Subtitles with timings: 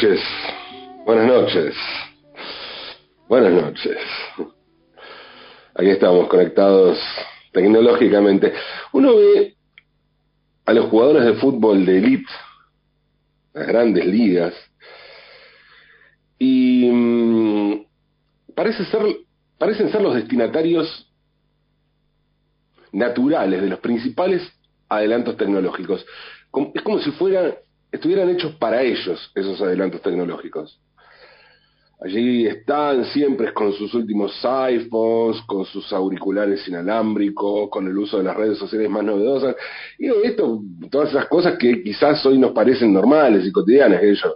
[0.00, 0.20] noches.
[1.04, 1.74] Buenas noches.
[3.28, 3.98] Buenas noches.
[5.74, 6.98] Aquí estamos conectados
[7.52, 8.54] tecnológicamente.
[8.92, 9.56] Uno ve
[10.64, 12.32] a los jugadores de fútbol de élite,
[13.52, 14.54] las grandes ligas,
[16.38, 17.84] y mm,
[18.54, 19.02] parece ser,
[19.58, 21.12] parecen ser los destinatarios
[22.90, 24.50] naturales de los principales
[24.88, 26.06] adelantos tecnológicos.
[26.74, 27.54] Es como si fueran,
[27.92, 30.80] estuvieran hechos para ellos esos adelantos tecnológicos.
[32.02, 38.24] Allí están siempre con sus últimos iPhones, con sus auriculares inalámbricos, con el uso de
[38.24, 39.54] las redes sociales más novedosas.
[39.98, 44.34] Y esto, todas esas cosas que quizás hoy nos parecen normales y cotidianas ellos.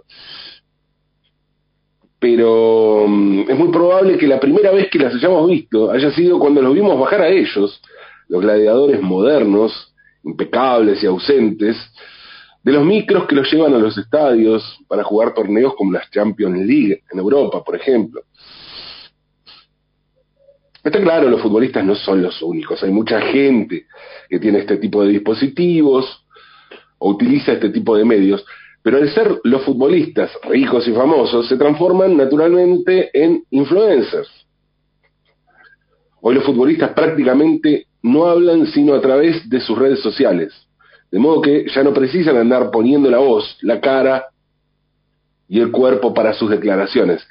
[2.19, 6.37] Pero mm, es muy probable que la primera vez que las hayamos visto haya sido
[6.37, 7.81] cuando los vimos bajar a ellos,
[8.27, 9.91] los gladiadores modernos,
[10.23, 11.75] impecables y ausentes,
[12.65, 16.57] de los micros que los llevan a los estadios para jugar torneos como las Champions
[16.65, 18.23] League en Europa, por ejemplo.
[20.83, 23.85] Está claro, los futbolistas no son los únicos, hay mucha gente
[24.27, 26.25] que tiene este tipo de dispositivos
[26.97, 28.43] o utiliza este tipo de medios,
[28.81, 34.29] pero al ser los futbolistas ricos y famosos, se transforman naturalmente en influencers.
[36.19, 40.64] Hoy los futbolistas prácticamente no hablan sino a través de sus redes sociales.
[41.15, 44.25] De modo que ya no precisan andar poniendo la voz, la cara
[45.47, 47.25] y el cuerpo para sus declaraciones.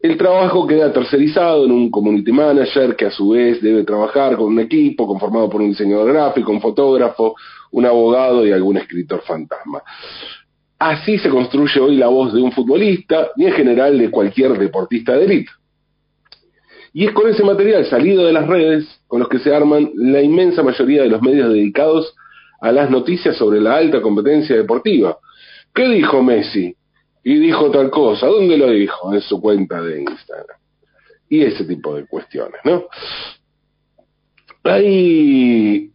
[0.00, 4.46] El trabajo queda tercerizado en un community manager que a su vez debe trabajar con
[4.46, 7.34] un equipo conformado por un diseñador gráfico, un fotógrafo,
[7.72, 9.82] un abogado y algún escritor fantasma.
[10.78, 15.12] Así se construye hoy la voz de un futbolista y en general de cualquier deportista
[15.12, 15.50] de élite.
[16.94, 20.22] Y es con ese material salido de las redes con los que se arman la
[20.22, 22.14] inmensa mayoría de los medios dedicados
[22.60, 25.18] a las noticias sobre la alta competencia deportiva.
[25.74, 26.74] ¿Qué dijo Messi?
[27.22, 28.26] Y dijo tal cosa.
[28.26, 29.14] ¿Dónde lo dijo?
[29.14, 30.58] En su cuenta de Instagram.
[31.28, 32.84] Y ese tipo de cuestiones, ¿no?
[34.64, 35.90] Hay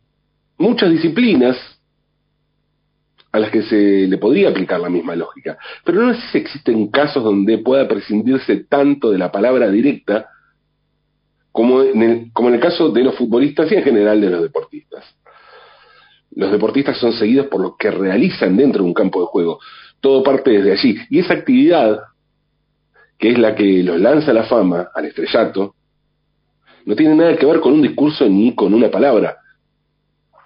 [0.58, 1.58] muchas disciplinas
[3.32, 6.88] a las que se le podría aplicar la misma lógica, pero no sé si existen
[6.88, 10.30] casos donde pueda prescindirse tanto de la palabra directa
[11.52, 14.42] como en el, como en el caso de los futbolistas y en general de los
[14.42, 14.75] deportistas
[16.36, 19.60] los deportistas son seguidos por lo que realizan dentro de un campo de juego.
[20.02, 20.98] Todo parte desde allí.
[21.10, 22.00] Y esa actividad,
[23.18, 25.76] que es la que los lanza a la fama, al estrellato,
[26.86, 29.38] no tiene nada que ver con un discurso ni con una palabra.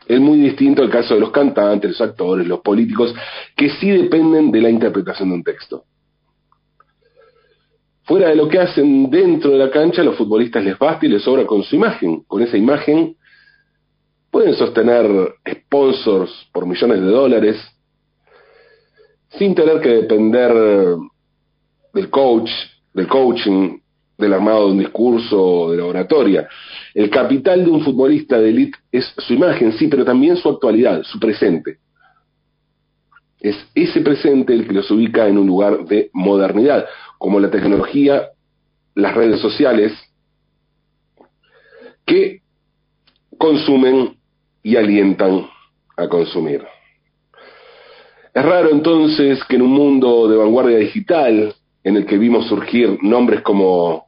[0.08, 3.14] Es muy distinto al caso de los cantantes, los actores, los políticos,
[3.56, 5.84] que sí dependen de la interpretación de un texto.
[8.04, 11.10] Fuera de lo que hacen dentro de la cancha, a los futbolistas les basta y
[11.10, 12.24] les sobra con su imagen.
[12.28, 13.16] Con esa imagen
[14.32, 15.06] pueden sostener
[15.48, 17.58] sponsors por millones de dólares
[19.38, 20.52] sin tener que depender
[21.94, 22.50] del coach,
[22.94, 23.80] del coaching,
[24.18, 26.48] del armado de un discurso o de la oratoria.
[26.94, 31.04] El capital de un futbolista de élite es su imagen, sí, pero también su actualidad,
[31.04, 31.78] su presente.
[33.40, 36.86] Es ese presente el que los ubica en un lugar de modernidad,
[37.18, 38.30] como la tecnología,
[38.96, 39.94] las redes sociales,
[42.06, 42.42] que
[43.38, 44.19] consumen
[44.64, 45.48] y alientan
[45.96, 46.66] a consumir.
[48.34, 51.54] Es raro entonces que en un mundo de vanguardia digital,
[51.84, 54.06] en el que vimos surgir nombres como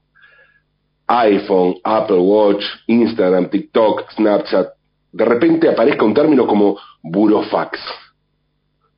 [1.07, 4.67] iPhone, Apple Watch, Instagram, TikTok, Snapchat,
[5.11, 7.79] de repente aparezca un término como burofax.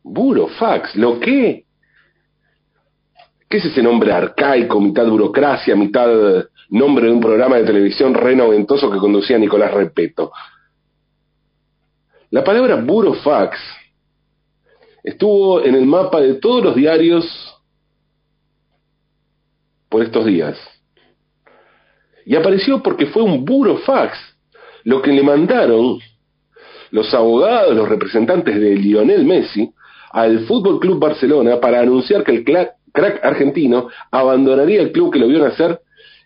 [0.04, 1.66] Burofax, ¿lo qué?
[3.50, 8.92] ¿Qué es ese nombre arcaico, mitad burocracia, mitad nombre de un programa de televisión renoventoso
[8.92, 10.32] que conducía Nicolás Repeto?
[12.34, 13.60] La palabra burofax
[15.04, 17.24] estuvo en el mapa de todos los diarios
[19.88, 20.58] por estos días.
[22.26, 24.18] Y apareció porque fue un burofax
[24.84, 26.00] lo que le mandaron
[26.90, 29.72] los abogados, los representantes de Lionel Messi
[30.10, 35.28] al Fútbol Club Barcelona para anunciar que el crack argentino abandonaría el club que lo
[35.28, 35.80] vio nacer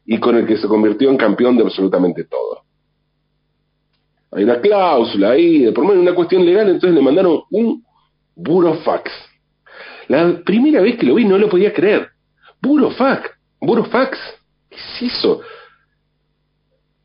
[0.05, 2.66] y con el que se convirtió en campeón de absolutamente todo.
[4.37, 7.83] Hay una cláusula ahí, por lo menos una cuestión legal, entonces le mandaron un
[8.35, 9.11] burofax.
[10.09, 12.09] La primera vez que lo vi no lo podía creer.
[12.61, 14.19] Burofax, burofax,
[14.69, 15.41] ¿qué es eso?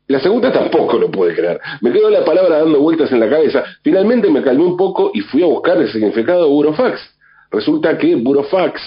[0.05, 1.59] La segunda tampoco lo pude creer.
[1.81, 3.63] Me quedó la palabra dando vueltas en la cabeza.
[3.81, 7.01] Finalmente me calmé un poco y fui a buscar el significado de burofax.
[7.49, 8.79] Resulta que burofax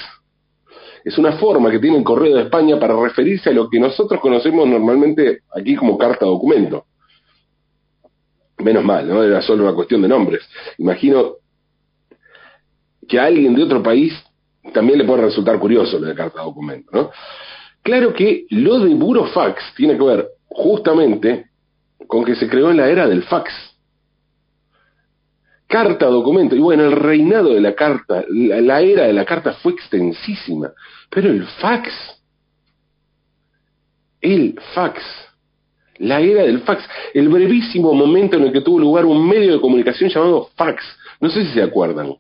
[1.04, 4.20] es una forma que tiene el correo de España para referirse a lo que nosotros
[4.20, 6.84] conocemos normalmente aquí como carta documento.
[8.58, 9.22] Menos mal, ¿no?
[9.22, 10.42] Era solo una cuestión de nombres.
[10.78, 11.34] Imagino
[13.06, 14.12] que alguien de otro país
[14.72, 17.10] también le puede resultar curioso lo de carta documento, ¿no?
[17.82, 21.50] Claro que lo de burofax tiene que ver justamente
[22.06, 23.52] con que se creó en la era del fax.
[25.68, 29.72] Carta documento, y bueno, el reinado de la carta, la era de la carta fue
[29.72, 30.72] extensísima,
[31.10, 31.92] pero el fax,
[34.20, 35.02] el fax,
[35.98, 36.84] la era del fax,
[37.14, 40.82] el brevísimo momento en el que tuvo lugar un medio de comunicación llamado fax,
[41.20, 42.14] no sé si se acuerdan.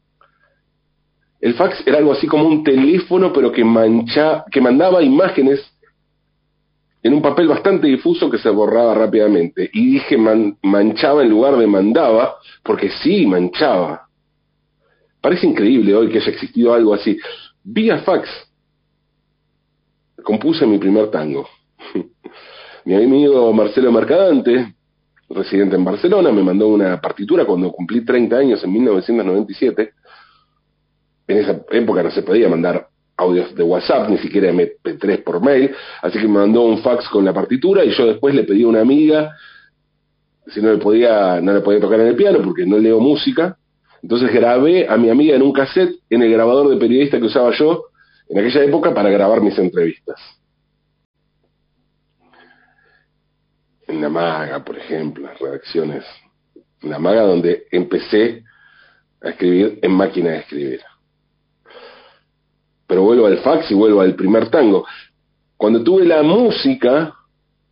[1.40, 5.60] El fax era algo así como un teléfono, pero que, mancha, que mandaba imágenes
[7.02, 9.70] en un papel bastante difuso que se borraba rápidamente.
[9.72, 10.16] Y dije
[10.62, 14.08] manchaba en lugar de mandaba, porque sí, manchaba.
[15.20, 17.18] Parece increíble hoy que haya existido algo así.
[17.62, 18.28] Vía fax
[20.26, 21.48] compuse mi primer tango.
[22.86, 24.74] mi amigo Marcelo Mercadante,
[25.28, 29.92] residente en Barcelona, me mandó una partitura cuando cumplí 30 años en 1997
[31.26, 32.86] en esa época no se podía mandar
[33.16, 37.24] audios de WhatsApp, ni siquiera MP3 por mail, así que me mandó un fax con
[37.24, 39.34] la partitura y yo después le pedí a una amiga
[40.46, 43.56] si no le podía, no le podía tocar en el piano porque no leo música,
[44.00, 47.50] entonces grabé a mi amiga en un cassette en el grabador de periodista que usaba
[47.58, 47.86] yo
[48.28, 50.20] en aquella época para grabar mis entrevistas.
[53.86, 56.04] En la maga, por ejemplo, las redacciones.
[56.82, 58.44] En la maga donde empecé
[59.22, 60.80] a escribir en máquina de escribir
[62.86, 64.86] pero vuelvo al fax y vuelvo al primer tango.
[65.56, 67.14] Cuando tuve la música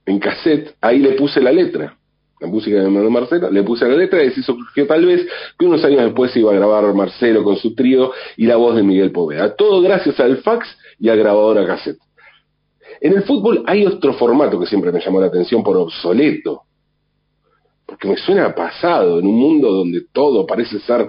[0.07, 1.97] en cassette, ahí le puse la letra.
[2.41, 5.27] La música de Mano Marcelo, le puse la letra y se surgió tal vez
[5.59, 8.83] que unos años después iba a grabar Marcelo con su trío y la voz de
[8.83, 9.55] Miguel Poveda.
[9.55, 10.67] Todo gracias al fax
[10.99, 11.99] y al grabador a cassette.
[13.01, 16.63] En el fútbol hay otro formato que siempre me llamó la atención por obsoleto.
[17.87, 21.07] Porque me suena pasado en un mundo donde todo parece ser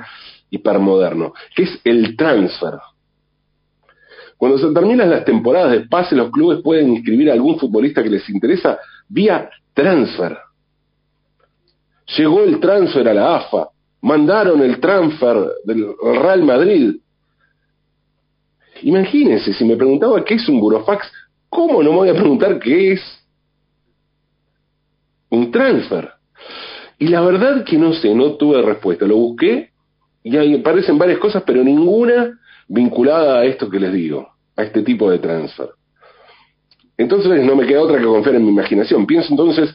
[0.50, 2.74] hipermoderno, que es el transfer.
[4.38, 8.10] Cuando se terminan las temporadas de pase, los clubes pueden inscribir a algún futbolista que
[8.10, 8.78] les interesa
[9.08, 10.38] vía transfer.
[12.18, 13.70] Llegó el transfer a la AFA,
[14.02, 15.88] mandaron el transfer del
[16.22, 16.98] Real Madrid.
[18.82, 21.08] Imagínense, si me preguntaba qué es un burofax,
[21.56, 23.02] ¿cómo no me voy a preguntar qué es
[25.30, 26.12] un transfer?
[27.00, 29.06] Y la verdad que no sé, no tuve respuesta.
[29.06, 29.72] Lo busqué
[30.22, 32.38] y ahí aparecen varias cosas, pero ninguna
[32.68, 35.69] vinculada a esto que les digo, a este tipo de transfer.
[36.98, 39.06] Entonces no me queda otra que confiar en mi imaginación.
[39.06, 39.74] Pienso entonces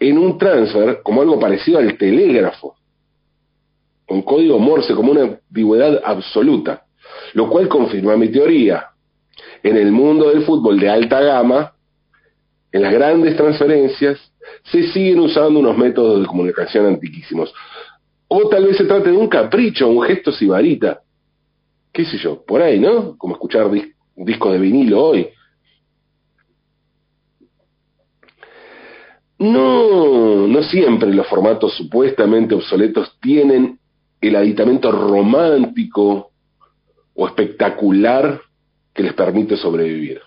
[0.00, 2.74] en un transfer como algo parecido al telégrafo,
[4.08, 6.84] un código Morse como una antigüedad absoluta,
[7.34, 8.88] lo cual confirma mi teoría.
[9.62, 11.72] En el mundo del fútbol de alta gama,
[12.72, 14.18] en las grandes transferencias,
[14.64, 17.52] se siguen usando unos métodos de comunicación antiquísimos.
[18.28, 21.00] O tal vez se trate de un capricho, un gesto sibarita,
[21.92, 23.16] qué sé yo, por ahí, ¿no?
[23.16, 25.28] Como escuchar un disco de vinilo hoy.
[29.38, 33.78] No, no siempre los formatos supuestamente obsoletos tienen
[34.20, 36.32] el aditamento romántico
[37.14, 38.40] o espectacular
[38.98, 40.20] que les permite sobrevivir.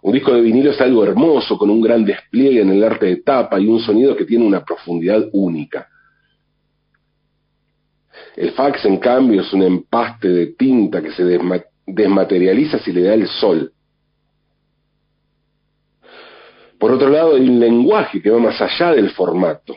[0.00, 3.16] Un disco de vinilo es algo hermoso, con un gran despliegue en el arte de
[3.16, 5.86] tapa y un sonido que tiene una profundidad única.
[8.34, 11.38] El fax, en cambio, es un empaste de tinta que se
[11.84, 13.70] desmaterializa si le da el sol.
[16.78, 19.76] Por otro lado, hay un lenguaje que va más allá del formato.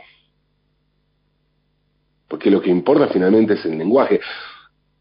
[2.26, 4.22] Porque lo que importa finalmente es el lenguaje.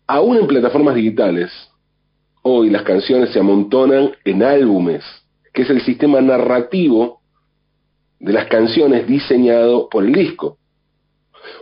[0.08, 1.52] Aún en plataformas digitales,
[2.48, 5.04] hoy las canciones se amontonan en álbumes,
[5.52, 7.20] que es el sistema narrativo
[8.18, 10.58] de las canciones diseñado por el disco.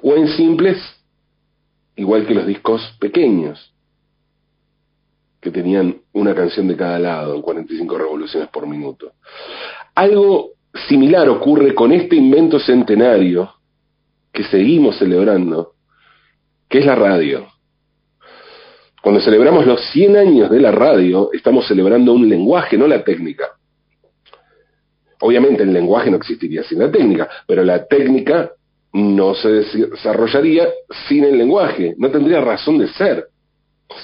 [0.02, 0.78] O en simples
[1.96, 3.72] igual que los discos pequeños,
[5.40, 9.12] que tenían una canción de cada lado en 45 revoluciones por minuto.
[9.94, 10.50] Algo
[10.88, 13.50] similar ocurre con este invento centenario
[14.32, 15.72] que seguimos celebrando,
[16.68, 17.46] que es la radio.
[19.06, 23.52] Cuando celebramos los 100 años de la radio, estamos celebrando un lenguaje, no la técnica.
[25.20, 28.50] Obviamente el lenguaje no existiría sin la técnica, pero la técnica
[28.94, 30.66] no se desarrollaría
[31.08, 33.26] sin el lenguaje, no tendría razón de ser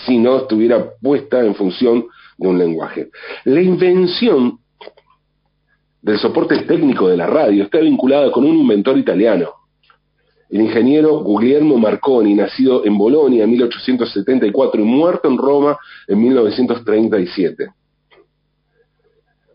[0.07, 2.07] si no estuviera puesta en función
[2.39, 3.09] de un lenguaje.
[3.47, 4.61] La invención
[6.01, 9.51] del soporte técnico de la radio está vinculada con un inventor italiano,
[10.53, 17.71] el ingeniero Guglielmo Marconi, nacido en Bolonia en 1874 y muerto en Roma en 1937.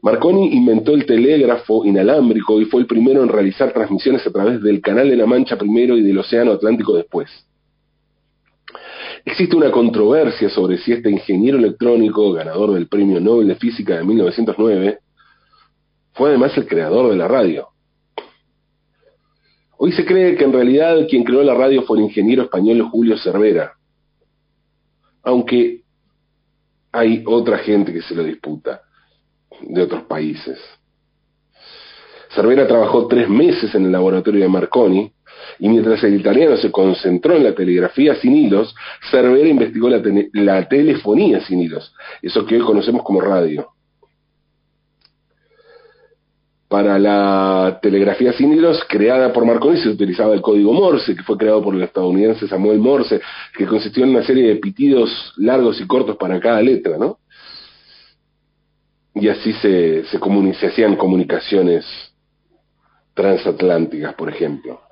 [0.01, 4.81] Marconi inventó el telégrafo inalámbrico y fue el primero en realizar transmisiones a través del
[4.81, 7.29] Canal de la Mancha primero y del Océano Atlántico después.
[9.23, 14.03] Existe una controversia sobre si este ingeniero electrónico, ganador del Premio Nobel de Física de
[14.03, 14.97] 1909,
[16.13, 17.67] fue además el creador de la radio.
[19.79, 23.15] Hoy se cree que en realidad quien creó la radio fue el ingeniero español Julio
[23.17, 23.73] Cervera,
[25.21, 25.81] aunque
[26.91, 28.81] hay otra gente que se lo disputa,
[29.61, 30.59] de otros países.
[32.29, 35.11] Cervera trabajó tres meses en el laboratorio de Marconi,
[35.59, 38.75] y mientras el italiano se concentró en la telegrafía sin hilos,
[39.11, 40.01] Cervera investigó la,
[40.33, 41.93] la telefonía sin hilos,
[42.23, 43.76] eso que hoy conocemos como radio
[46.67, 51.37] para la telegrafía sin hilos creada por Marconi se utilizaba el código Morse, que fue
[51.37, 53.21] creado por el estadounidense Samuel Morse,
[53.57, 57.19] que consistió en una serie de pitidos largos y cortos para cada letra, ¿no?
[59.15, 61.85] Y así se, se, se hacían comunicaciones
[63.13, 64.86] transatlánticas, por ejemplo.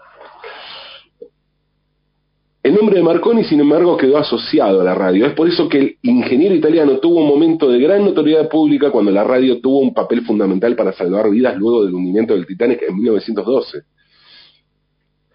[2.65, 5.27] El nombre de Marconi, sin embargo, quedó asociado a la radio.
[5.27, 9.11] Es por eso que el ingeniero italiano tuvo un momento de gran notoriedad pública cuando
[9.11, 12.97] la radio tuvo un papel fundamental para salvar vidas luego del hundimiento del Titanic en
[12.97, 13.83] 1912.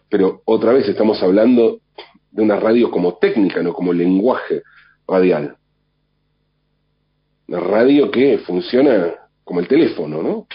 [0.08, 1.78] Pero otra vez estamos hablando
[2.32, 4.62] de una radio como técnica, no como lenguaje
[5.06, 5.54] radial.
[7.46, 10.48] Una radio que funciona como el teléfono, ¿no?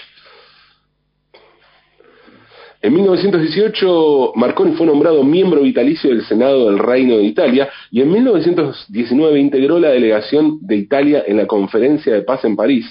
[2.85, 8.11] En 1918 Marconi fue nombrado miembro vitalicio del Senado del Reino de Italia y en
[8.11, 12.85] 1919 integró la delegación de Italia en la Conferencia de Paz en París,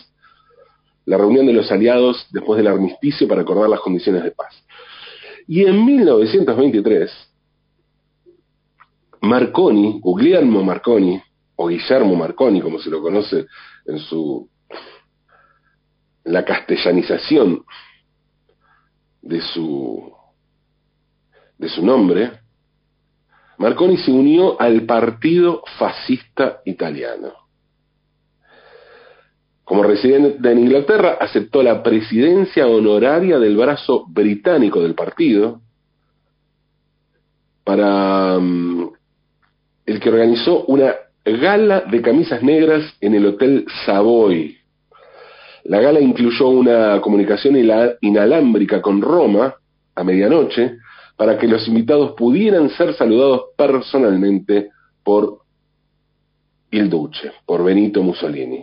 [1.04, 4.64] la reunión de los aliados después del armisticio para acordar las condiciones de paz.
[5.46, 7.12] Y en 1923
[9.20, 11.22] Marconi, Guglielmo Marconi,
[11.54, 13.46] o Guillermo Marconi, como se lo conoce
[13.86, 14.48] en su
[16.24, 17.62] la castellanización
[19.24, 20.12] de su,
[21.58, 22.30] de su nombre,
[23.58, 27.32] Marconi se unió al Partido Fascista Italiano.
[29.64, 35.62] Como residente en Inglaterra, aceptó la presidencia honoraria del brazo británico del partido,
[37.64, 38.90] para mm,
[39.86, 44.58] el que organizó una gala de camisas negras en el Hotel Savoy,
[45.64, 47.56] la gala incluyó una comunicación
[48.00, 49.54] inalámbrica con Roma
[49.94, 50.76] a medianoche
[51.16, 54.70] para que los invitados pudieran ser saludados personalmente
[55.02, 55.38] por
[56.70, 58.62] Il Duce, por Benito Mussolini.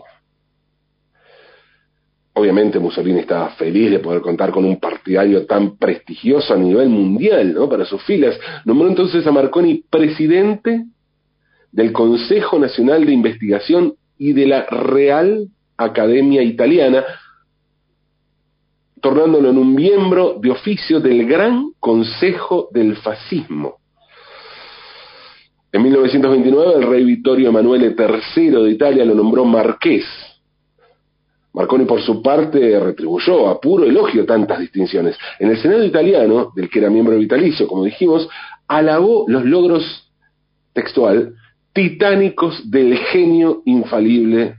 [2.34, 7.54] Obviamente Mussolini estaba feliz de poder contar con un partidario tan prestigioso a nivel mundial,
[7.54, 7.68] ¿no?
[7.68, 8.40] Para sus filas.
[8.64, 10.86] Nombró entonces a Marconi presidente
[11.72, 15.48] del Consejo Nacional de Investigación y de la Real
[15.84, 17.04] Academia Italiana,
[19.02, 23.78] tornándolo en un miembro de oficio del Gran Consejo del Fascismo.
[25.72, 30.06] En 1929 el rey Vittorio Emanuele III de Italia lo nombró marqués.
[31.54, 35.18] Marconi por su parte retribuyó a puro elogio tantas distinciones.
[35.40, 38.30] En el Senado italiano, del que era miembro vitalicio, como dijimos,
[38.68, 40.12] alabó los logros
[40.74, 41.34] textual
[41.74, 44.56] titánicos del genio infalible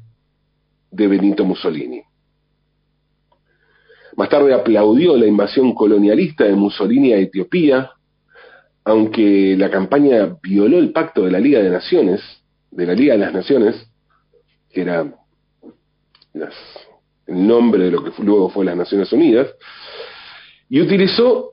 [0.93, 2.03] de Benito Mussolini.
[4.17, 7.91] Más tarde aplaudió la invasión colonialista de Mussolini a Etiopía,
[8.85, 12.21] aunque la campaña violó el pacto de la Liga de Naciones,
[12.71, 13.91] de la Liga de las Naciones,
[14.71, 15.15] que era
[17.27, 19.49] el nombre de lo que luego fue las Naciones Unidas,
[20.69, 21.53] y utilizó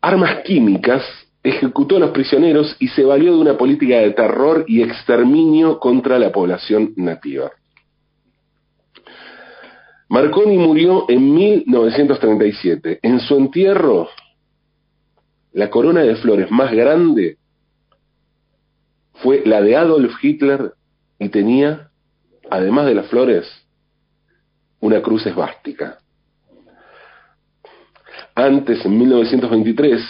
[0.00, 1.02] armas químicas,
[1.42, 6.18] ejecutó a los prisioneros y se valió de una política de terror y exterminio contra
[6.20, 7.50] la población nativa.
[10.12, 12.98] Marconi murió en 1937.
[13.00, 14.10] En su entierro,
[15.54, 17.38] la corona de flores más grande
[19.22, 20.74] fue la de Adolf Hitler
[21.18, 21.88] y tenía,
[22.50, 23.46] además de las flores,
[24.80, 25.96] una cruz esvástica.
[28.34, 30.02] Antes, en 1923,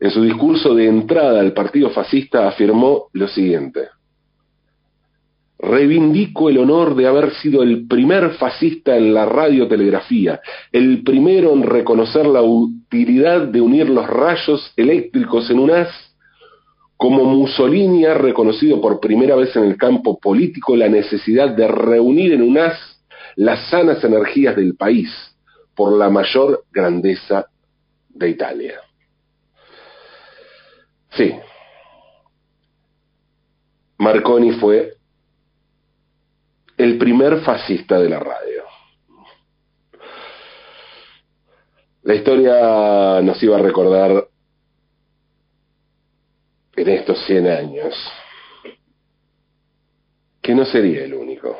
[0.00, 3.90] en su discurso de entrada al partido fascista afirmó lo siguiente
[5.62, 10.40] reivindico el honor de haber sido el primer fascista en la radiotelegrafía,
[10.72, 15.88] el primero en reconocer la utilidad de unir los rayos eléctricos en un haz,
[16.96, 22.32] como Mussolini ha reconocido por primera vez en el campo político la necesidad de reunir
[22.32, 22.78] en un haz
[23.36, 25.10] las sanas energías del país
[25.74, 27.46] por la mayor grandeza
[28.08, 28.80] de Italia.
[31.10, 31.32] Sí,
[33.98, 34.99] Marconi fue
[36.82, 38.64] el primer fascista de la radio.
[42.02, 44.26] La historia nos iba a recordar
[46.74, 47.94] en estos 100 años,
[50.40, 51.58] que no sería el único.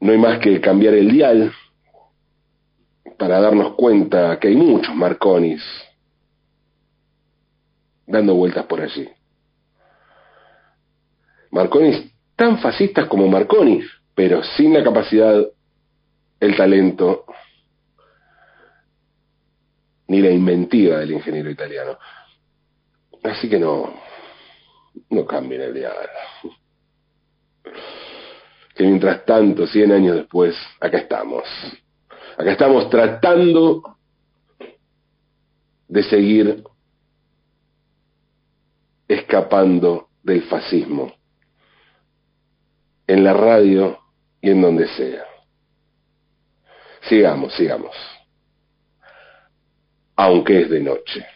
[0.00, 1.52] No hay más que cambiar el dial
[3.16, 5.62] para darnos cuenta que hay muchos Marconis
[8.06, 9.08] dando vueltas por allí.
[11.50, 13.80] Marconis tan fascistas como Marconi,
[14.14, 15.44] pero sin la capacidad,
[16.40, 17.24] el talento
[20.06, 21.98] ni la inventiva del ingeniero italiano.
[23.24, 23.92] Así que no,
[25.10, 26.08] no cambien el diablo.
[28.74, 31.42] Que mientras tanto, 100 años después, acá estamos.
[32.36, 33.96] Acá estamos tratando
[35.88, 36.62] de seguir
[39.08, 41.17] escapando del fascismo
[43.08, 43.98] en la radio
[44.40, 45.24] y en donde sea.
[47.08, 47.96] Sigamos, sigamos.
[50.14, 51.26] Aunque es de noche.